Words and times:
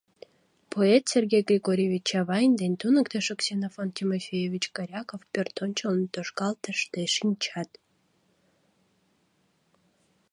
Поэт 0.73 1.03
Сергей 1.13 1.43
Григорьевич 1.49 2.03
Чавайн 2.11 2.51
ден 2.61 2.73
туныктышо 2.81 3.33
Ксенофонт 3.39 3.91
Тимофеевич 3.97 4.65
Коряков 4.75 5.21
пӧртӧнчыл 5.33 5.93
тошкалтыште 6.13 7.01
шинчат. 7.15 7.69